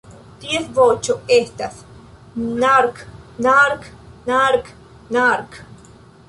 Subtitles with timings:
[0.43, 1.77] Ties voĉo estas
[2.63, 5.63] ""nark-nark-nark-nark"".